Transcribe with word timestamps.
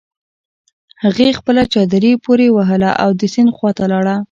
هغې 1.03 1.37
خپله 1.39 1.63
چادري 1.73 2.13
پورې 2.25 2.47
وهله 2.55 2.91
او 3.03 3.09
د 3.19 3.21
سيند 3.33 3.51
خواته 3.57 3.85
لاړه. 3.91 4.15